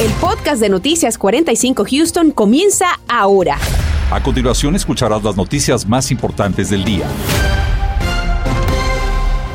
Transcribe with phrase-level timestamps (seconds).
[0.00, 3.58] El podcast de Noticias 45 Houston comienza ahora.
[4.12, 7.08] A continuación escucharás las noticias más importantes del día.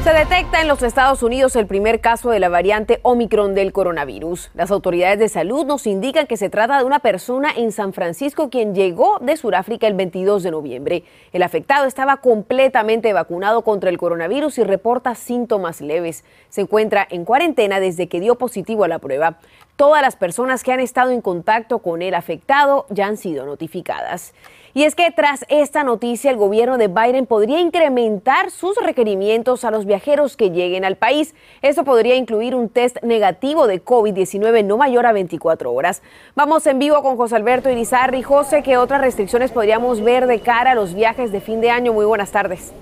[0.03, 4.51] Se detecta en los Estados Unidos el primer caso de la variante Omicron del coronavirus.
[4.53, 8.49] Las autoridades de salud nos indican que se trata de una persona en San Francisco
[8.49, 11.03] quien llegó de Sudáfrica el 22 de noviembre.
[11.31, 16.25] El afectado estaba completamente vacunado contra el coronavirus y reporta síntomas leves.
[16.49, 19.39] Se encuentra en cuarentena desde que dio positivo a la prueba.
[19.75, 24.33] Todas las personas que han estado en contacto con el afectado ya han sido notificadas.
[24.75, 29.71] Y es que tras esta noticia, el gobierno de Biden podría incrementar sus requerimientos a
[29.71, 31.33] los viajeros que lleguen al país.
[31.61, 36.03] Eso podría incluir un test negativo de COVID-19 no mayor a 24 horas.
[36.35, 38.21] Vamos en vivo con José Alberto Irizarri.
[38.21, 41.93] José, ¿qué otras restricciones podríamos ver de cara a los viajes de fin de año?
[41.93, 42.73] Muy buenas tardes.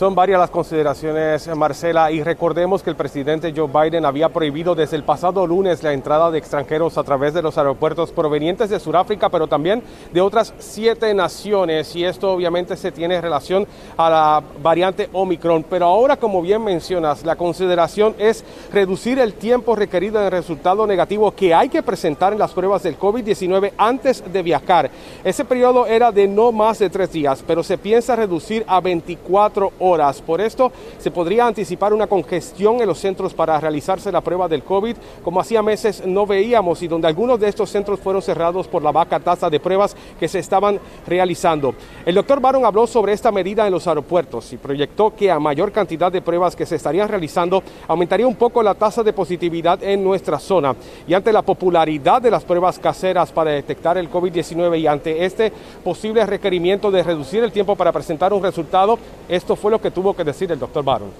[0.00, 4.96] Son varias las consideraciones, Marcela, y recordemos que el presidente Joe Biden había prohibido desde
[4.96, 9.28] el pasado lunes la entrada de extranjeros a través de los aeropuertos provenientes de Sudáfrica,
[9.28, 13.66] pero también de otras siete naciones, y esto obviamente se tiene relación
[13.98, 15.66] a la variante Omicron.
[15.68, 18.42] Pero ahora, como bien mencionas, la consideración es
[18.72, 22.82] reducir el tiempo requerido en el resultado negativo que hay que presentar en las pruebas
[22.84, 24.90] del COVID-19 antes de viajar.
[25.22, 29.72] Ese periodo era de no más de tres días, pero se piensa reducir a 24
[29.78, 29.89] horas
[30.24, 34.62] por esto, se podría anticipar una congestión en los centros para realizarse la prueba del
[34.62, 38.82] COVID, como hacía meses no veíamos y donde algunos de estos centros fueron cerrados por
[38.82, 41.74] la baja tasa de pruebas que se estaban realizando.
[42.06, 45.72] El doctor Baron habló sobre esta medida en los aeropuertos y proyectó que a mayor
[45.72, 50.04] cantidad de pruebas que se estarían realizando aumentaría un poco la tasa de positividad en
[50.04, 50.76] nuestra zona.
[51.08, 55.52] Y ante la popularidad de las pruebas caseras para detectar el COVID-19 y ante este
[55.82, 60.14] posible requerimiento de reducir el tiempo para presentar un resultado, esto fue lo que tuvo
[60.14, 61.10] que decir el doctor Baron.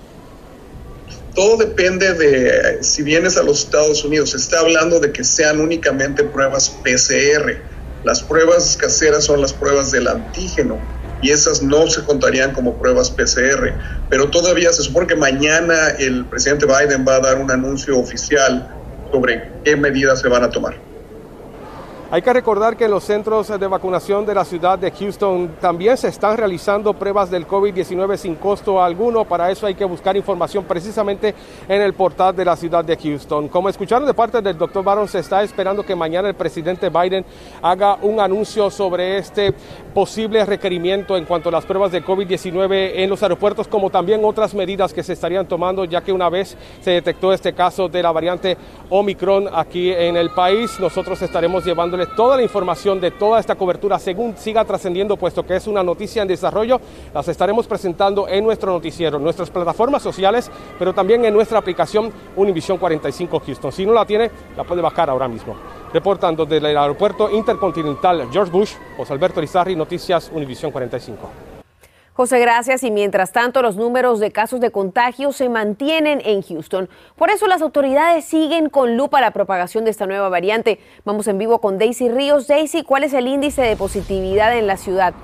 [1.35, 4.31] Todo depende de si vienes a los Estados Unidos.
[4.31, 7.57] Se está hablando de que sean únicamente pruebas PCR.
[8.05, 10.79] Las pruebas caseras son las pruebas del antígeno
[11.23, 13.73] y esas no se contarían como pruebas PCR.
[14.09, 18.69] Pero todavía se supone que mañana el presidente Biden va a dar un anuncio oficial
[19.13, 20.90] sobre qué medidas se van a tomar.
[22.13, 25.97] Hay que recordar que en los centros de vacunación de la ciudad de Houston también
[25.97, 29.25] se están realizando pruebas del COVID-19 sin costo alguno.
[29.25, 31.37] Para eso hay que buscar información precisamente
[31.69, 33.47] en el portal de la ciudad de Houston.
[33.47, 37.25] Como escucharon de parte del doctor Baron, se está esperando que mañana el presidente Biden
[37.63, 39.55] haga un anuncio sobre este
[39.95, 44.53] posible requerimiento en cuanto a las pruebas de COVID-19 en los aeropuertos, como también otras
[44.53, 48.11] medidas que se estarían tomando, ya que una vez se detectó este caso de la
[48.11, 48.57] variante
[48.89, 51.65] Omicron aquí en el país, nosotros estaremos
[52.07, 56.23] toda la información de toda esta cobertura según siga trascendiendo, puesto que es una noticia
[56.23, 56.81] en desarrollo.
[57.15, 62.79] Las estaremos presentando en nuestro noticiero, nuestras plataformas sociales, pero también en nuestra aplicación Univision
[62.79, 63.73] 45 Houston.
[63.73, 65.57] Si no la tiene, la puede bajar ahora mismo.
[65.93, 71.50] Reportando desde el aeropuerto intercontinental George Bush, José Alberto Rizarri, Noticias Univision 45.
[72.13, 72.83] José, gracias.
[72.83, 76.89] Y mientras tanto, los números de casos de contagio se mantienen en Houston.
[77.17, 80.81] Por eso las autoridades siguen con lupa la propagación de esta nueva variante.
[81.05, 82.47] Vamos en vivo con Daisy Ríos.
[82.49, 85.15] Daisy, ¿cuál es el índice de positividad en la ciudad?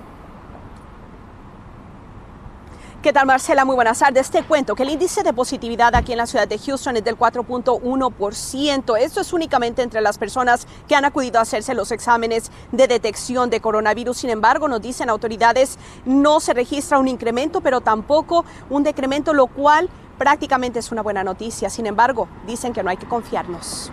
[3.06, 3.64] ¿Qué tal, Marcela?
[3.64, 4.32] Muy buenas tardes.
[4.32, 7.16] Te cuento que el índice de positividad aquí en la ciudad de Houston es del
[7.16, 8.98] 4.1%.
[8.98, 13.48] Esto es únicamente entre las personas que han acudido a hacerse los exámenes de detección
[13.48, 14.16] de coronavirus.
[14.16, 19.46] Sin embargo, nos dicen autoridades, no se registra un incremento, pero tampoco un decremento, lo
[19.46, 19.88] cual
[20.18, 21.70] prácticamente es una buena noticia.
[21.70, 23.92] Sin embargo, dicen que no hay que confiarnos.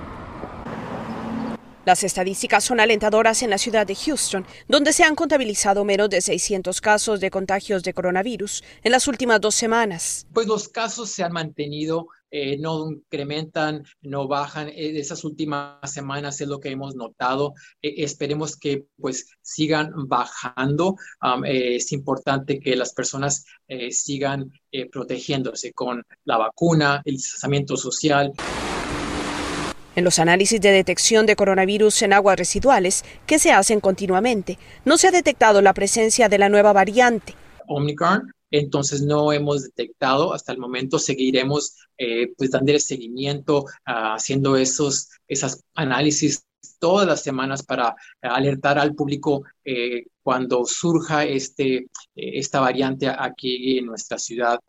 [1.85, 6.21] Las estadísticas son alentadoras en la ciudad de Houston, donde se han contabilizado menos de
[6.21, 10.25] 600 casos de contagios de coronavirus en las últimas dos semanas.
[10.33, 14.67] Pues los casos se han mantenido eh, no incrementan, no bajan.
[14.69, 17.53] Eh, esas últimas semanas es lo que hemos notado.
[17.79, 20.95] Eh, esperemos que pues sigan bajando.
[21.45, 23.45] es importante que las personas
[23.91, 24.51] sigan
[24.91, 28.31] protegiéndose con la vacuna, el distanciamiento social.
[29.95, 34.97] En los análisis de detección de coronavirus en aguas residuales, que se hacen continuamente, no
[34.97, 37.35] se ha detectado la presencia de la nueva variante.
[37.67, 40.99] Omicron, entonces no hemos detectado hasta el momento.
[40.99, 46.43] Seguiremos eh, pues dándole seguimiento, ah, haciendo esos esos análisis
[46.79, 51.85] todas las semanas para alertar al público eh, cuando surja este, eh,
[52.15, 54.59] esta variante aquí en nuestra ciudad.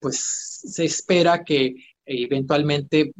[0.00, 0.16] pues
[0.64, 1.74] se espera que
[2.06, 3.12] eventualmente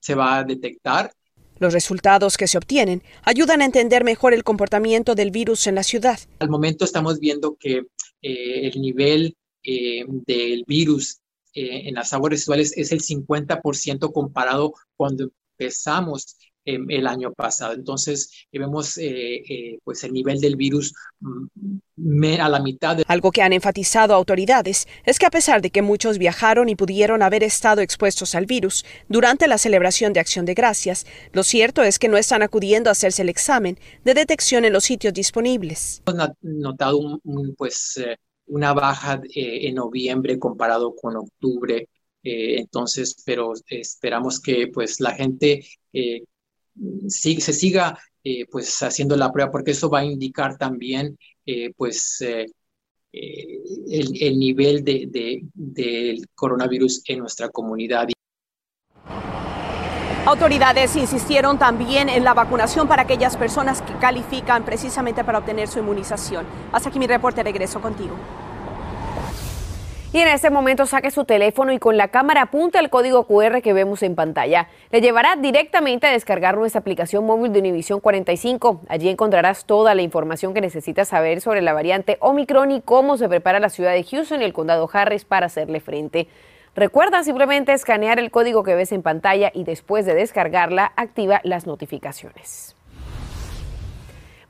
[0.00, 1.12] se va a detectar.
[1.58, 5.82] Los resultados que se obtienen ayudan a entender mejor el comportamiento del virus en la
[5.82, 6.18] ciudad.
[6.40, 7.84] Al momento estamos viendo que
[8.22, 11.20] eh, el nivel eh, del virus
[11.54, 17.74] eh, en las aguas residuales es el 50% comparado cuando empezamos em, el año pasado.
[17.74, 22.96] Entonces, vemos eh, eh, pues el nivel del virus mm, a la mitad.
[22.96, 23.04] De...
[23.08, 27.22] Algo que han enfatizado autoridades es que a pesar de que muchos viajaron y pudieron
[27.22, 31.98] haber estado expuestos al virus durante la celebración de Acción de Gracias, lo cierto es
[31.98, 36.02] que no están acudiendo a hacerse el examen de detección en los sitios disponibles.
[36.06, 38.16] Hemos notado un, pues, eh,
[38.46, 41.88] una baja en noviembre comparado con octubre
[42.22, 46.22] eh, entonces, pero esperamos que pues la gente eh,
[47.08, 51.18] se siga eh, pues haciendo la prueba porque eso va a indicar también
[51.76, 52.52] pues el,
[53.92, 58.08] el, nivel de, de, del coronavirus en nuestra comunidad.
[60.24, 65.80] Autoridades insistieron también en la vacunación para aquellas personas que califican precisamente para obtener su
[65.80, 66.46] inmunización.
[66.70, 68.14] Hasta aquí mi reporte, regreso contigo.
[70.14, 73.62] Y en este momento saque su teléfono y con la cámara apunte el código QR
[73.62, 74.68] que vemos en pantalla.
[74.90, 78.82] Le llevará directamente a descargar nuestra aplicación móvil de Univisión 45.
[78.90, 83.26] Allí encontrarás toda la información que necesitas saber sobre la variante Omicron y cómo se
[83.26, 86.28] prepara la ciudad de Houston y el condado Harris para hacerle frente.
[86.76, 91.66] Recuerda simplemente escanear el código que ves en pantalla y después de descargarla activa las
[91.66, 92.76] notificaciones.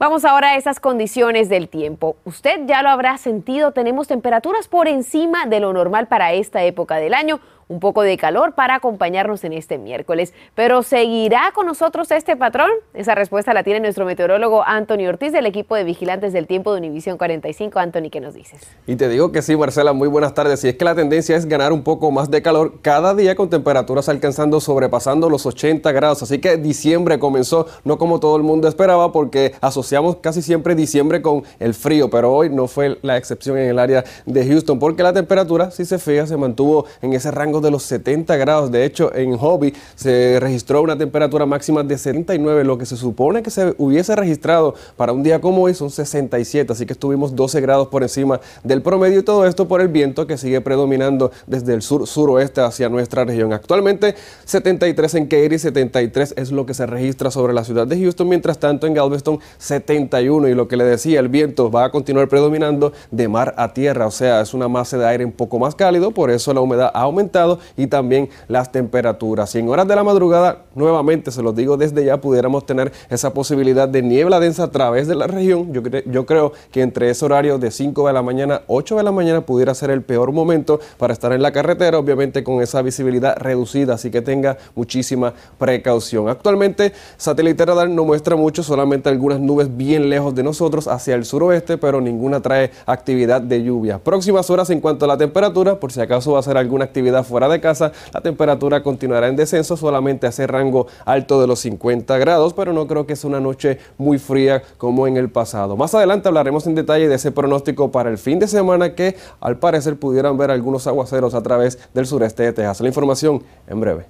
[0.03, 2.17] Vamos ahora a esas condiciones del tiempo.
[2.25, 6.97] Usted ya lo habrá sentido, tenemos temperaturas por encima de lo normal para esta época
[6.97, 10.33] del año un poco de calor para acompañarnos en este miércoles.
[10.55, 12.71] Pero ¿seguirá con nosotros este patrón?
[12.95, 16.79] Esa respuesta la tiene nuestro meteorólogo Anthony Ortiz del equipo de vigilantes del tiempo de
[16.79, 17.79] Univisión 45.
[17.79, 18.61] Anthony, ¿qué nos dices?
[18.87, 20.65] Y te digo que sí, Marcela, muy buenas tardes.
[20.65, 23.51] Y es que la tendencia es ganar un poco más de calor cada día con
[23.51, 26.23] temperaturas alcanzando, sobrepasando los 80 grados.
[26.23, 31.23] Así que diciembre comenzó no como todo el mundo esperaba porque asociamos casi siempre diciembre
[31.23, 35.03] con el frío, pero hoy no fue la excepción en el área de Houston porque
[35.03, 38.71] la temperatura, si se fija, se mantuvo en ese rango de los 70 grados.
[38.71, 43.43] De hecho, en Hobby se registró una temperatura máxima de 79, lo que se supone
[43.43, 47.61] que se hubiese registrado para un día como hoy son 67, así que estuvimos 12
[47.61, 51.75] grados por encima del promedio y todo esto por el viento que sigue predominando desde
[51.75, 53.53] el sur suroeste hacia nuestra región.
[53.53, 54.15] Actualmente
[54.45, 58.59] 73 en Katy, 73 es lo que se registra sobre la ciudad de Houston, mientras
[58.59, 62.93] tanto en Galveston 71 y lo que le decía, el viento va a continuar predominando
[63.11, 66.11] de mar a tierra, o sea, es una masa de aire un poco más cálido,
[66.11, 67.42] por eso la humedad ha aumentado
[67.77, 69.55] y también las temperaturas.
[69.55, 73.33] Y en horas de la madrugada, nuevamente se los digo desde ya, pudiéramos tener esa
[73.35, 75.73] posibilidad de niebla densa a través de la región.
[75.73, 79.13] Yo, yo creo que entre ese horario de 5 de la mañana, 8 de la
[79.13, 83.37] mañana pudiera ser el peor momento para estar en la carretera, obviamente con esa visibilidad
[83.37, 86.29] reducida, así que tenga muchísima precaución.
[86.29, 91.25] Actualmente, satélite radar no muestra mucho, solamente algunas nubes bien lejos de nosotros hacia el
[91.25, 93.99] suroeste, pero ninguna trae actividad de lluvia.
[93.99, 97.25] Próximas horas en cuanto a la temperatura, por si acaso va a ser alguna actividad
[97.33, 101.61] fuera de casa, la temperatura continuará en descenso solamente a ese rango alto de los
[101.61, 105.77] 50 grados, pero no creo que sea una noche muy fría como en el pasado.
[105.77, 109.59] Más adelante hablaremos en detalle de ese pronóstico para el fin de semana que al
[109.59, 112.81] parecer pudieran ver algunos aguaceros a través del sureste de Texas.
[112.83, 114.05] La información en breve.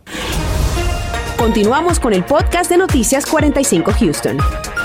[1.38, 4.81] Continuamos con el podcast de Noticias 45 Houston.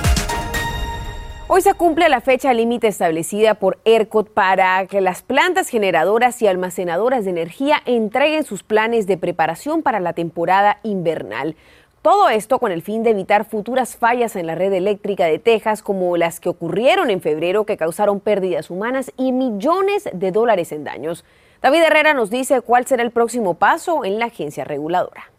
[1.58, 6.46] Hoy se cumple la fecha límite establecida por ERCOT para que las plantas generadoras y
[6.46, 11.56] almacenadoras de energía entreguen sus planes de preparación para la temporada invernal.
[12.04, 15.82] Todo esto con el fin de evitar futuras fallas en la red eléctrica de Texas
[15.82, 20.84] como las que ocurrieron en febrero que causaron pérdidas humanas y millones de dólares en
[20.84, 21.26] daños.
[21.64, 25.32] David Herrera nos dice cuál será el próximo paso en la agencia reguladora.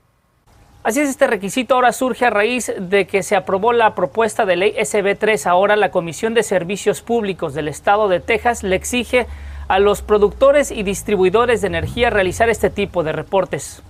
[0.89, 4.57] Así es, este requisito ahora surge a raíz de que se aprobó la propuesta de
[4.57, 5.45] ley SB3.
[5.45, 9.27] Ahora la Comisión de Servicios Públicos del Estado de Texas le exige
[9.69, 13.83] a los productores y distribuidores de energía realizar este tipo de reportes.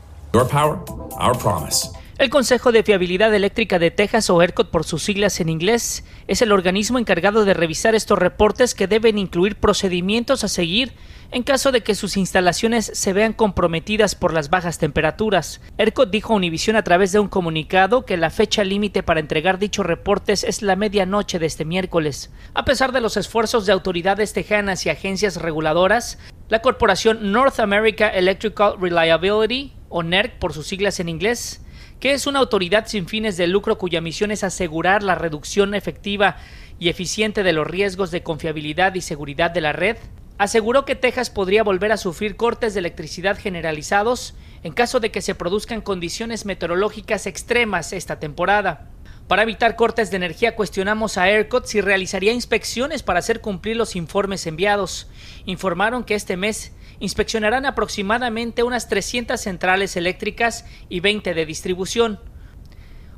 [2.18, 6.42] El Consejo de Fiabilidad Eléctrica de Texas, o ERCOT por sus siglas en inglés, es
[6.42, 10.94] el organismo encargado de revisar estos reportes que deben incluir procedimientos a seguir
[11.30, 15.60] en caso de que sus instalaciones se vean comprometidas por las bajas temperaturas.
[15.78, 19.60] ERCOT dijo a Univision a través de un comunicado que la fecha límite para entregar
[19.60, 22.32] dichos reportes es la medianoche de este miércoles.
[22.52, 28.08] A pesar de los esfuerzos de autoridades tejanas y agencias reguladoras, la corporación North America
[28.08, 31.62] Electrical Reliability, o NERC por sus siglas en inglés,
[32.00, 36.36] que es una autoridad sin fines de lucro cuya misión es asegurar la reducción efectiva
[36.78, 39.96] y eficiente de los riesgos de confiabilidad y seguridad de la red,
[40.38, 45.20] aseguró que Texas podría volver a sufrir cortes de electricidad generalizados en caso de que
[45.20, 48.90] se produzcan condiciones meteorológicas extremas esta temporada.
[49.26, 53.94] Para evitar cortes de energía cuestionamos a ERCOT si realizaría inspecciones para hacer cumplir los
[53.94, 55.08] informes enviados.
[55.44, 62.20] Informaron que este mes inspeccionarán aproximadamente unas 300 centrales eléctricas y 20 de distribución.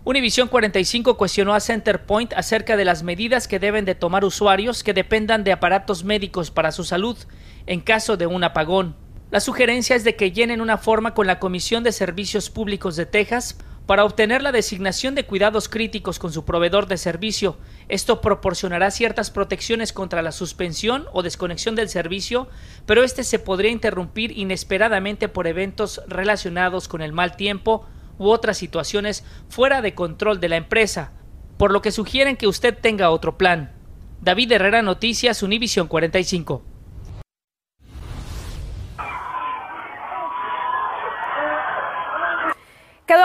[0.05, 4.95] Univision 45 cuestionó a Centerpoint acerca de las medidas que deben de tomar usuarios que
[4.95, 7.19] dependan de aparatos médicos para su salud
[7.67, 8.97] en caso de un apagón.
[9.31, 13.07] La sugerencia es de que llenen una forma con la Comisión de Servicios Públicos de
[13.07, 13.59] Texas
[13.91, 17.57] para obtener la designación de cuidados críticos con su proveedor de servicio.
[17.89, 22.49] Esto proporcionará ciertas protecciones contra la suspensión o desconexión del servicio,
[22.87, 27.85] pero este se podría interrumpir inesperadamente por eventos relacionados con el mal tiempo
[28.17, 31.11] u otras situaciones fuera de control de la empresa,
[31.57, 33.73] por lo que sugieren que usted tenga otro plan.
[34.21, 36.70] David Herrera Noticias, Univision 45.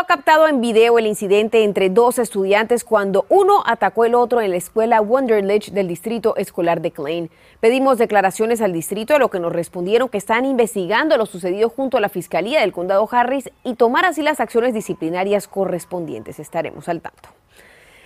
[0.08, 4.58] Captado en video el incidente entre dos estudiantes cuando uno atacó al otro en la
[4.58, 7.32] escuela Wonderledge del distrito escolar de Klein.
[7.60, 11.98] Pedimos declaraciones al distrito, a lo que nos respondieron que están investigando lo sucedido junto
[11.98, 16.40] a la Fiscalía del Condado Harris y tomar así las acciones disciplinarias correspondientes.
[16.40, 17.30] Estaremos al tanto.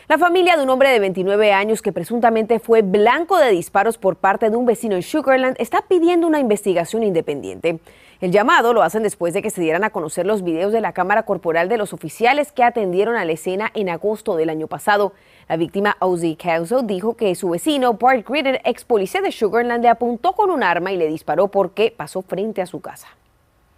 [0.07, 4.15] La familia de un hombre de 29 años que presuntamente fue blanco de disparos por
[4.15, 7.79] parte de un vecino en Sugarland está pidiendo una investigación independiente.
[8.21, 10.91] El llamado lo hacen después de que se dieran a conocer los videos de la
[10.91, 15.13] cámara corporal de los oficiales que atendieron a la escena en agosto del año pasado.
[15.47, 19.87] La víctima Ozzy Council dijo que su vecino Bart Gritter, ex policía de Sugarland, le
[19.87, 23.07] apuntó con un arma y le disparó porque pasó frente a su casa.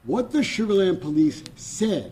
[0.05, 2.11] What the Sugarland police said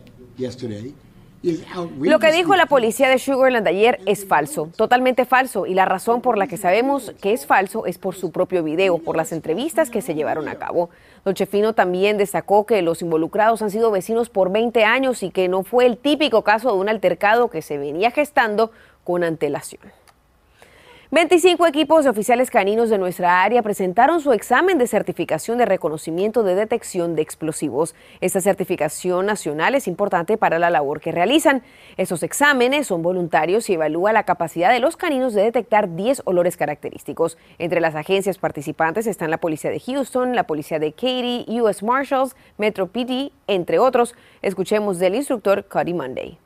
[1.41, 6.21] lo que dijo la policía de Sugarland ayer es falso, totalmente falso, y la razón
[6.21, 9.89] por la que sabemos que es falso es por su propio video, por las entrevistas
[9.89, 10.89] que se llevaron a cabo.
[11.49, 15.63] Fino también destacó que los involucrados han sido vecinos por 20 años y que no
[15.63, 18.71] fue el típico caso de un altercado que se venía gestando
[19.03, 19.81] con antelación.
[21.11, 26.43] 25 equipos de oficiales caninos de nuestra área presentaron su examen de certificación de reconocimiento
[26.43, 27.95] de detección de explosivos.
[28.21, 31.63] Esta certificación nacional es importante para la labor que realizan.
[31.97, 36.57] Estos exámenes son voluntarios y evalúa la capacidad de los caninos de detectar 10 olores
[36.57, 37.39] característicos.
[37.57, 42.35] Entre las agencias participantes están la Policía de Houston, la Policía de Katy, US Marshals,
[42.59, 44.13] Metro PD, entre otros.
[44.43, 46.37] Escuchemos del instructor Cody Monday.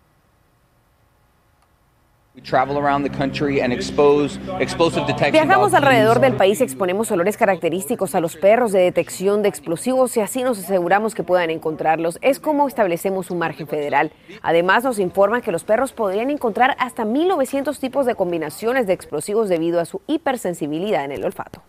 [5.32, 10.18] Viajamos alrededor del país y exponemos olores característicos a los perros de detección de explosivos
[10.18, 12.18] y así nos aseguramos que puedan encontrarlos.
[12.24, 14.12] Es como establecemos un margen federal.
[14.42, 19.48] Además, nos informan que los perros podrían encontrar hasta 1.900 tipos de combinaciones de explosivos
[19.48, 21.62] debido a su hipersensibilidad en el olfato.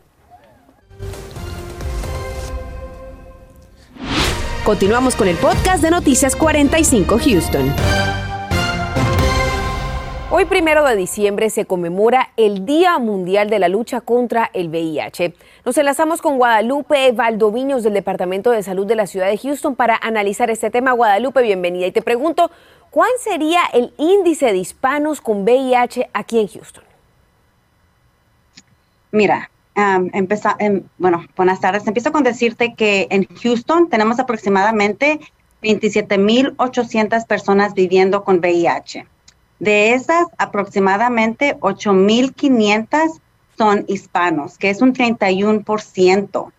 [4.65, 8.24] Continuamos con el podcast de Noticias 45 Houston.
[10.37, 15.33] Hoy, primero de diciembre, se conmemora el Día Mundial de la Lucha contra el VIH.
[15.65, 19.97] Nos enlazamos con Guadalupe Valdoviños del Departamento de Salud de la ciudad de Houston para
[19.97, 20.91] analizar este tema.
[20.91, 21.87] Guadalupe, bienvenida.
[21.87, 22.51] Y te pregunto,
[22.91, 26.83] ¿cuál sería el índice de hispanos con VIH aquí en Houston?
[29.13, 31.87] Mira, em, bueno, buenas tardes.
[31.87, 35.21] Empiezo con decirte que en Houston tenemos aproximadamente
[35.63, 39.07] 27.800 personas viviendo con VIH.
[39.59, 43.21] De esas, aproximadamente 8.500
[43.57, 46.53] son hispanos, que es un 31%.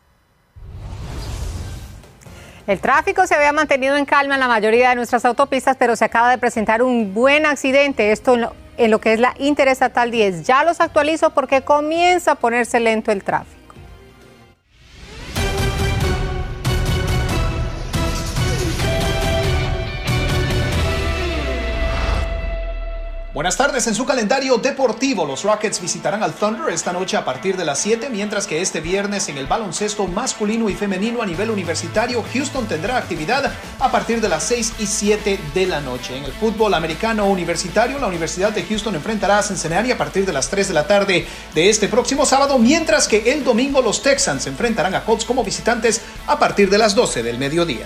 [2.67, 6.03] El tráfico se había mantenido en calma en la mayoría de nuestras autopistas, pero se
[6.03, 8.11] acaba de presentar un buen accidente.
[8.11, 10.45] Esto en lo, en lo que es la Interestatal 10.
[10.45, 13.58] Ya los actualizo porque comienza a ponerse lento el tráfico.
[23.31, 23.85] Buenas tardes.
[23.85, 27.77] En su calendario deportivo, los Rockets visitarán al Thunder esta noche a partir de las
[27.77, 32.65] 7, mientras que este viernes en el baloncesto masculino y femenino a nivel universitario, Houston
[32.67, 36.17] tendrá actividad a partir de las 6 y 7 de la noche.
[36.17, 40.33] En el fútbol americano universitario, la Universidad de Houston enfrentará a Cincinnati a partir de
[40.33, 44.47] las 3 de la tarde de este próximo sábado, mientras que el domingo los Texans
[44.47, 47.85] enfrentarán a Colts como visitantes a partir de las 12 del mediodía.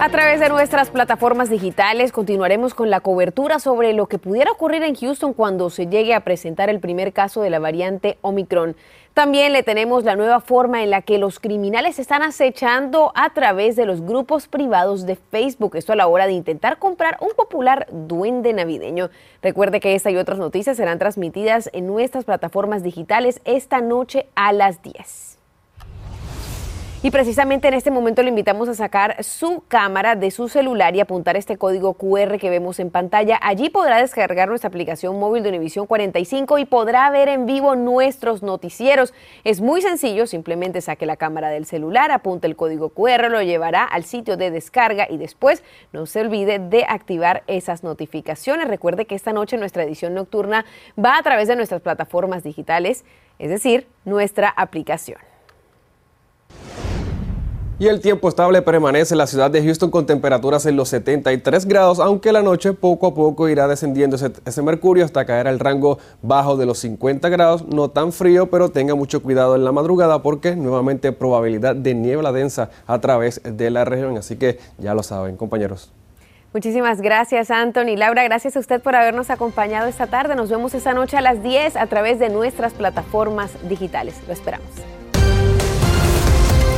[0.00, 4.84] A través de nuestras plataformas digitales continuaremos con la cobertura sobre lo que pudiera ocurrir
[4.84, 8.76] en Houston cuando se llegue a presentar el primer caso de la variante Omicron.
[9.12, 13.74] También le tenemos la nueva forma en la que los criminales están acechando a través
[13.74, 15.74] de los grupos privados de Facebook.
[15.74, 19.10] Esto a la hora de intentar comprar un popular duende navideño.
[19.42, 24.52] Recuerde que esta y otras noticias serán transmitidas en nuestras plataformas digitales esta noche a
[24.52, 25.37] las 10.
[27.00, 31.00] Y precisamente en este momento le invitamos a sacar su cámara de su celular y
[31.00, 33.38] apuntar este código QR que vemos en pantalla.
[33.40, 38.42] Allí podrá descargar nuestra aplicación móvil de Univisión 45 y podrá ver en vivo nuestros
[38.42, 39.14] noticieros.
[39.44, 43.84] Es muy sencillo, simplemente saque la cámara del celular, apunte el código QR, lo llevará
[43.84, 45.62] al sitio de descarga y después
[45.92, 48.66] no se olvide de activar esas notificaciones.
[48.66, 50.64] Recuerde que esta noche nuestra edición nocturna
[50.98, 53.04] va a través de nuestras plataformas digitales,
[53.38, 55.27] es decir, nuestra aplicación.
[57.80, 61.64] Y el tiempo estable permanece en la ciudad de Houston con temperaturas en los 73
[61.64, 66.00] grados, aunque la noche poco a poco irá descendiendo ese, mercurio hasta caer al rango
[66.20, 70.22] bajo de los 50 grados, no tan frío, pero tenga mucho cuidado en la madrugada
[70.22, 75.04] porque nuevamente probabilidad de niebla densa a través de la región, así que ya lo
[75.04, 75.92] saben compañeros.
[76.52, 77.94] Muchísimas gracias, Anthony.
[77.96, 80.34] Laura, gracias a usted por habernos acompañado esta tarde.
[80.34, 84.16] Nos vemos esta noche a las 10 a través de nuestras plataformas digitales.
[84.26, 84.66] Lo esperamos.